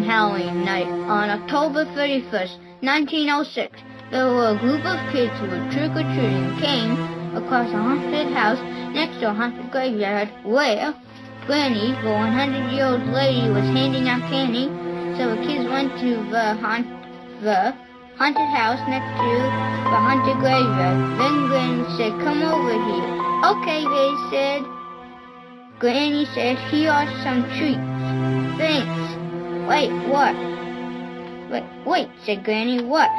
Halloween 0.00 0.64
night 0.64 0.86
on 0.86 1.28
October 1.28 1.84
31st, 1.84 2.56
1906. 2.80 3.82
There 4.10 4.26
were 4.26 4.56
a 4.56 4.58
group 4.58 4.86
of 4.86 4.96
kids 5.12 5.32
who 5.36 5.52
were 5.52 5.60
trick-or-treating 5.68 6.56
came 6.56 6.96
across 7.36 7.68
a 7.68 7.76
haunted 7.76 8.32
house 8.32 8.60
next 8.94 9.20
to 9.20 9.30
a 9.30 9.34
haunted 9.34 9.70
graveyard 9.70 10.30
where 10.44 10.94
Granny, 11.46 11.92
the 12.00 12.08
100-year-old 12.08 13.04
lady, 13.08 13.50
was 13.50 13.64
handing 13.76 14.08
out 14.08 14.22
candy. 14.30 14.70
So 15.18 15.34
the 15.34 15.42
kids 15.44 15.68
went 15.68 15.92
to 16.00 16.16
the, 16.30 16.54
haunt, 16.62 16.86
the 17.42 17.76
haunted 18.16 18.48
house 18.56 18.80
next 18.88 19.12
to 19.20 19.30
the 19.92 19.98
haunted 20.00 20.38
graveyard. 20.38 21.20
Then 21.20 21.48
Granny 21.48 21.84
said, 21.98 22.12
come 22.24 22.40
over 22.40 22.72
here. 22.72 23.10
Okay, 23.44 23.84
they 23.84 24.10
said. 24.30 24.62
Granny 25.80 26.24
said, 26.32 26.56
here 26.70 26.92
are 26.92 27.10
some 27.24 27.42
treats. 27.58 28.56
Thanks. 28.56 29.21
Wait, 29.68 29.92
what? 30.08 30.34
Wait, 31.50 31.64
wait, 31.86 32.08
said 32.24 32.44
Granny, 32.44 32.82
what? 32.82 33.10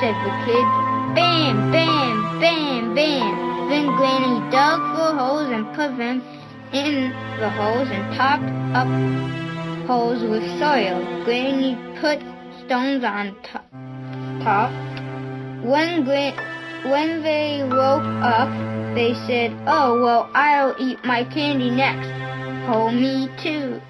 Said 0.00 0.14
the 0.24 0.32
kid. 0.44 0.66
Bam, 1.14 1.72
bam, 1.72 2.40
bam, 2.40 2.94
bam. 2.94 3.68
Then 3.70 3.86
Granny 3.96 4.50
dug 4.50 4.80
for 4.94 5.16
holes 5.16 5.48
and 5.48 5.66
put 5.74 5.96
them 5.96 6.22
in 6.72 7.10
the 7.40 7.48
holes 7.50 7.88
and 7.90 8.14
topped 8.14 8.44
up 8.76 8.88
holes 9.86 10.22
with 10.22 10.42
soil. 10.58 11.00
Granny 11.24 11.76
put 12.00 12.18
stones 12.66 13.04
on 13.04 13.34
top. 13.42 13.64
top. 14.42 14.70
When, 15.64 16.04
Gra- 16.04 16.90
when 16.90 17.22
they 17.22 17.62
woke 17.62 18.04
up, 18.22 18.50
they 18.94 19.14
said, 19.26 19.56
Oh, 19.66 20.02
well, 20.02 20.30
I'll 20.34 20.74
eat 20.78 21.02
my 21.04 21.24
candy 21.24 21.70
next. 21.70 22.08
Hold 22.66 22.94
me 22.94 23.30
two. 23.42 23.80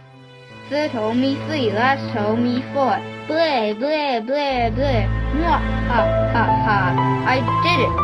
Third 0.70 0.93
told 0.93 1.19
me 1.19 1.37
three. 1.47 1.70
Last 1.70 2.11
told 2.17 2.39
me 2.39 2.62
four. 2.73 2.97
Blah, 3.29 3.75
blah, 3.75 4.20
blah, 4.25 4.71
blah. 4.73 5.05
Mwah, 5.37 5.61
ha, 5.89 6.01
ha, 6.33 6.45
ha. 6.65 6.81
I 7.29 7.37
did 7.61 7.81
it. 7.84 7.95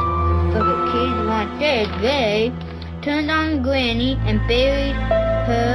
But 0.52 0.64
the 0.68 0.76
kids 0.92 1.16
weren't 1.24 1.58
dead. 1.58 1.88
They 2.02 2.52
turned 3.00 3.30
on 3.30 3.62
Granny 3.62 4.20
and 4.26 4.46
buried 4.46 4.92
her. 4.92 5.72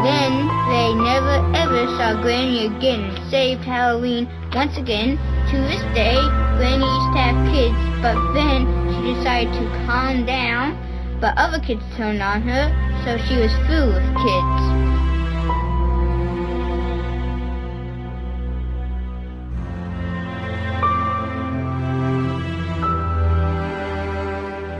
Then 0.00 0.48
they 0.72 0.94
never 1.04 1.36
ever 1.52 1.86
saw 1.98 2.18
Granny 2.22 2.64
again 2.64 3.12
and 3.12 3.30
saved 3.30 3.62
Halloween 3.64 4.26
once 4.54 4.78
again. 4.78 5.18
To 5.50 5.56
this 5.68 5.82
day, 5.92 6.16
Granny 6.56 6.88
used 6.88 7.12
to 7.12 7.20
have 7.20 7.52
kids, 7.52 7.76
but 8.00 8.16
then 8.32 8.64
she 8.88 9.12
decided 9.12 9.52
to 9.52 9.84
calm 9.84 10.24
down. 10.24 10.80
But 11.20 11.36
other 11.36 11.60
kids 11.60 11.82
turned 11.94 12.22
on 12.22 12.40
her, 12.40 12.72
so 13.04 13.18
she 13.28 13.36
was 13.36 13.52
full 13.68 13.92
of 13.92 14.02
kids. 14.16 14.91